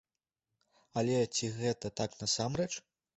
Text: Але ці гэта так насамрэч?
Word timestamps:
Але 1.01 1.17
ці 1.39 1.49
гэта 1.59 1.91
так 2.01 2.17
насамрэч? 2.23 2.71